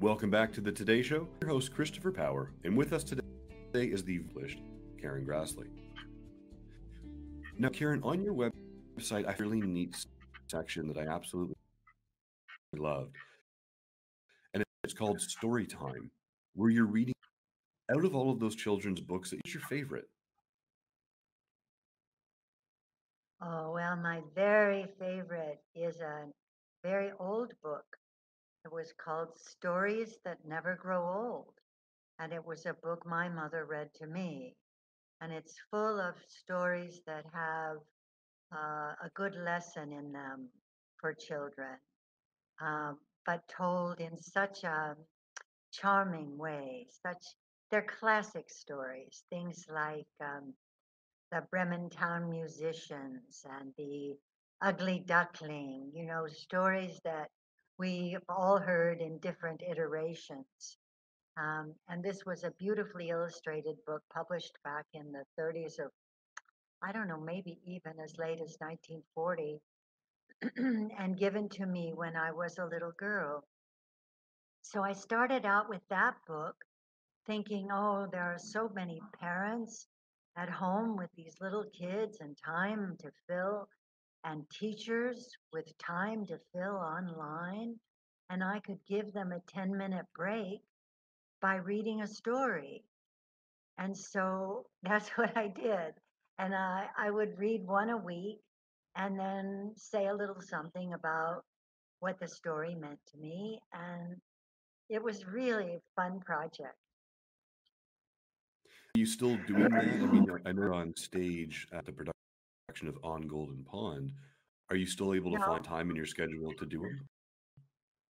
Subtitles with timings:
[0.00, 1.28] Welcome back to the Today Show.
[1.42, 3.20] Your host Christopher Power, and with us today
[3.72, 4.60] is the published
[5.00, 5.66] Karen Grassle.
[7.58, 9.96] Now, Karen, on your website, I really neat
[10.46, 11.56] section that I absolutely
[12.76, 13.16] loved,
[14.54, 16.10] and it's called Story Time,
[16.54, 17.14] where you're reading
[17.90, 19.32] out of all of those children's books.
[19.32, 20.08] What's your favorite?
[23.40, 26.24] Oh, well, my very favorite is a
[26.82, 27.84] very old book
[28.64, 31.54] it was called Stories That Never Grow Old.
[32.18, 34.56] And it was a book my mother read to me.
[35.20, 37.78] And it's full of stories that have
[38.52, 40.50] uh, a good lesson in them
[40.98, 41.78] for children,
[42.60, 44.96] um, but told in such a
[45.80, 46.86] charming way.
[47.02, 47.24] Such
[47.70, 50.54] they're classic stories, things like um,
[51.32, 54.16] the Bremen Town musicians and the
[54.62, 55.90] Ugly Duckling.
[55.94, 57.28] You know, stories that
[57.78, 60.78] we've all heard in different iterations.
[61.36, 65.92] Um, and this was a beautifully illustrated book published back in the 30s or
[66.82, 69.60] I don't know, maybe even as late as 1940,
[70.98, 73.44] and given to me when I was a little girl.
[74.70, 76.54] So I started out with that book
[77.26, 79.86] thinking, oh, there are so many parents
[80.36, 83.66] at home with these little kids and time to fill
[84.24, 87.76] and teachers with time to fill online,
[88.28, 90.60] and I could give them a 10 minute break
[91.40, 92.84] by reading a story.
[93.78, 95.94] And so that's what I did.
[96.38, 98.40] And I, I would read one a week
[98.96, 101.44] and then say a little something about
[102.00, 103.60] what the story meant to me.
[103.72, 104.20] And
[104.88, 106.76] it was really a fun project.
[108.94, 109.84] Are you still doing that?
[109.84, 114.12] I mean, I know on stage at the production of On Golden Pond.
[114.70, 117.06] Are you still able to No, find time in your schedule to do them?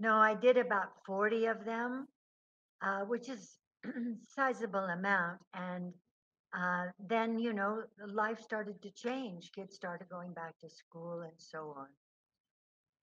[0.00, 2.08] no, I did about 40 of them,
[2.82, 3.58] uh, which is
[4.28, 5.38] sizable amount.
[5.54, 5.92] And
[6.56, 9.52] uh, then, you know, life started to change.
[9.54, 11.86] Kids started going back to school and so on.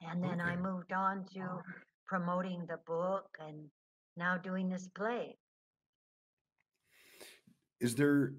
[0.01, 1.61] And then I moved on to
[2.07, 3.69] promoting the book and
[4.15, 5.37] now doing this play.
[7.79, 8.33] Is there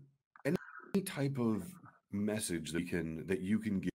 [0.44, 1.64] any type of
[2.10, 3.90] message that you can that you can give,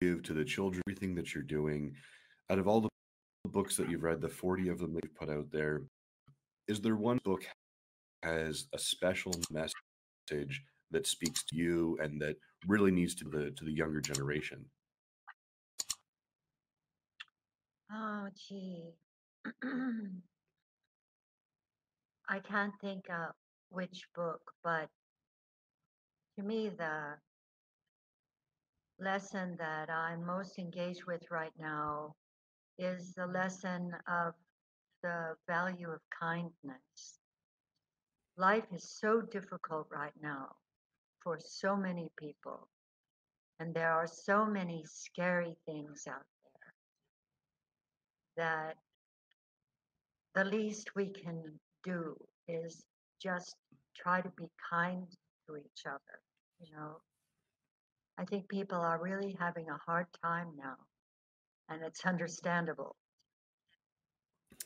[0.00, 1.94] give to the children, everything that you're doing,
[2.50, 2.88] out of all the
[3.48, 5.82] books that you've read, the 40 of them that you've put out there,
[6.66, 7.44] is there one book
[8.22, 12.36] has a special message that speaks to you and that
[12.66, 14.64] really needs to the to the younger generation?
[17.94, 18.94] Oh, Oh, gee.
[22.28, 23.34] I can't think of
[23.70, 24.88] which book, but
[26.36, 27.16] to me, the
[29.00, 32.14] lesson that I'm most engaged with right now
[32.78, 34.34] is the lesson of
[35.02, 37.18] the value of kindness.
[38.36, 40.54] Life is so difficult right now
[41.24, 42.68] for so many people,
[43.58, 46.22] and there are so many scary things out
[48.36, 48.76] that
[50.34, 51.42] the least we can
[51.84, 52.16] do
[52.48, 52.84] is
[53.22, 53.54] just
[53.96, 55.06] try to be kind
[55.46, 56.20] to each other.
[56.60, 56.96] You know,
[58.18, 60.76] I think people are really having a hard time now,
[61.68, 62.96] and it's understandable.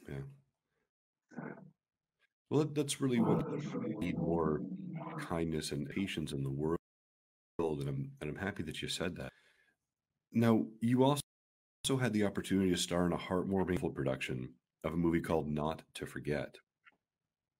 [0.08, 0.16] Yeah.
[2.50, 4.60] Well, that's really what we need more
[5.18, 6.78] kindness and patience in the world,
[7.58, 9.32] and I'm and I'm happy that you said that.
[10.32, 11.22] Now, you also
[11.94, 14.48] had the opportunity to star in a heartwarming production
[14.82, 16.56] of a movie called Not to Forget.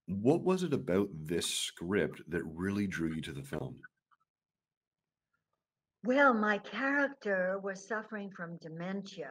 [0.07, 3.77] What was it about this script that really drew you to the film?
[6.03, 9.31] Well, my character was suffering from dementia,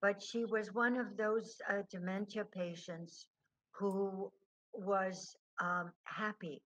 [0.00, 3.26] but she was one of those uh, dementia patients
[3.72, 4.30] who
[4.72, 6.62] was um, happy.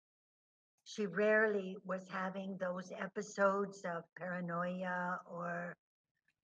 [0.84, 5.76] She rarely was having those episodes of paranoia or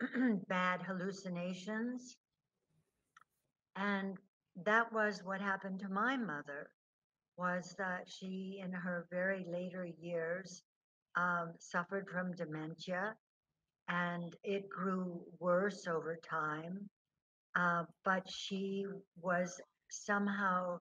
[0.47, 2.17] bad hallucinations.
[3.75, 4.17] And
[4.65, 6.69] that was what happened to my mother
[7.37, 10.63] was that she in her very later years
[11.17, 13.15] um, suffered from dementia
[13.89, 16.89] and it grew worse over time
[17.55, 18.85] uh, but she
[19.21, 19.59] was
[19.89, 20.79] somehow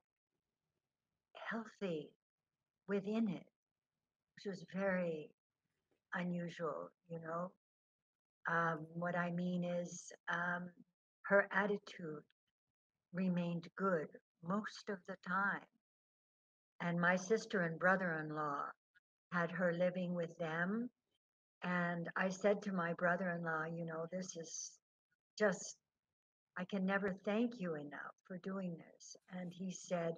[1.51, 2.11] healthy
[2.89, 3.47] within it
[4.37, 5.31] which was very
[6.15, 7.51] unusual you know
[8.51, 10.69] um, what i mean is um,
[11.23, 12.23] her attitude
[13.13, 14.09] remained good
[14.47, 15.61] most of the time
[16.81, 18.65] And my sister and brother in law
[19.33, 20.91] had her living with them.
[21.63, 24.73] And I said to my brother in law, you know, this is
[25.39, 25.77] just,
[26.59, 29.17] I can never thank you enough for doing this.
[29.31, 30.13] And he said,